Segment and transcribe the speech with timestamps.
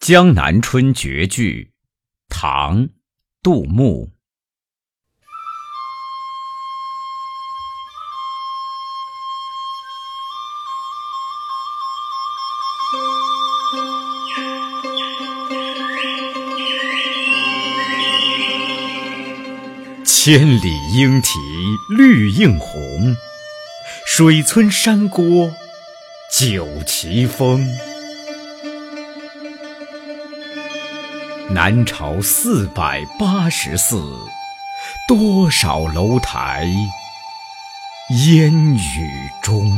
[0.00, 1.72] 江南春绝句，
[2.30, 2.84] 唐·
[3.42, 4.10] 杜牧。
[20.06, 21.38] 千里莺啼
[21.94, 23.14] 绿映红，
[24.06, 25.54] 水村山郭
[26.32, 27.89] 酒旗风。
[31.52, 34.00] 南朝四百八十寺，
[35.08, 36.64] 多少楼台
[38.10, 39.68] 烟雨中。